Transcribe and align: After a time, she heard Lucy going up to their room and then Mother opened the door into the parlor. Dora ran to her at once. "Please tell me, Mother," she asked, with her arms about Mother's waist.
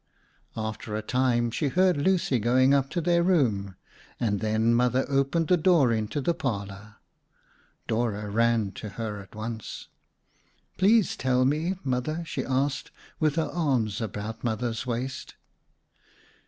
After 0.57 0.95
a 0.95 1.03
time, 1.03 1.51
she 1.51 1.67
heard 1.67 1.95
Lucy 1.95 2.39
going 2.39 2.73
up 2.73 2.89
to 2.89 3.01
their 3.01 3.21
room 3.21 3.75
and 4.19 4.39
then 4.39 4.73
Mother 4.73 5.05
opened 5.07 5.47
the 5.47 5.57
door 5.57 5.93
into 5.93 6.19
the 6.21 6.33
parlor. 6.33 6.95
Dora 7.85 8.27
ran 8.31 8.71
to 8.71 8.89
her 8.97 9.19
at 9.21 9.35
once. 9.35 9.89
"Please 10.75 11.15
tell 11.15 11.45
me, 11.45 11.75
Mother," 11.83 12.23
she 12.25 12.43
asked, 12.43 12.89
with 13.19 13.35
her 13.35 13.51
arms 13.53 14.01
about 14.01 14.43
Mother's 14.43 14.87
waist. 14.87 15.35